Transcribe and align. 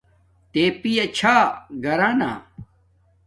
تے 0.51 0.63
پیا 0.81 1.05
چھا 1.17 1.35
گھرانا 1.83 2.31